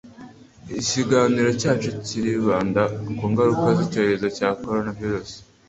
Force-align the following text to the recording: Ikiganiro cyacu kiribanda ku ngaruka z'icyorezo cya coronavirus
Ikiganiro 0.79 1.49
cyacu 1.61 1.89
kiribanda 2.05 2.83
ku 3.17 3.23
ngaruka 3.31 3.67
z'icyorezo 3.77 4.25
cya 4.37 4.49
coronavirus 4.63 5.31